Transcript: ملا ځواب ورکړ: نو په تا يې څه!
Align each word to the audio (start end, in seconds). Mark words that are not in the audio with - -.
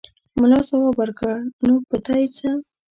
ملا 0.39 0.59
ځواب 0.69 0.95
ورکړ: 0.97 1.35
نو 1.65 1.73
په 1.87 1.95
تا 2.05 2.13
يې 2.21 2.27
څه! 2.37 2.49